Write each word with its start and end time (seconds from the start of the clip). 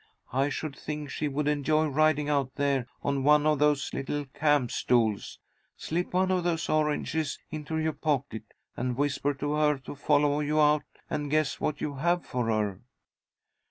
I 0.33 0.49
should 0.49 0.75
think 0.75 1.11
she 1.11 1.27
would 1.27 1.47
enjoy 1.47 1.85
riding 1.85 2.27
out 2.27 2.55
there 2.55 2.87
on 3.03 3.21
one 3.23 3.45
of 3.45 3.59
those 3.59 3.93
little 3.93 4.25
camp 4.25 4.71
stools. 4.71 5.37
Slip 5.77 6.11
one 6.11 6.31
of 6.31 6.43
those 6.43 6.69
oranges 6.69 7.37
into 7.51 7.77
your 7.77 7.93
pocket, 7.93 8.45
and 8.75 8.97
whisper 8.97 9.35
to 9.35 9.53
her 9.53 9.77
to 9.85 9.93
follow 9.93 10.39
you 10.39 10.59
out 10.59 10.85
and 11.07 11.29
guess 11.29 11.61
what 11.61 11.81
you 11.81 11.97
have 11.97 12.25
for 12.25 12.47
her." 12.47 12.81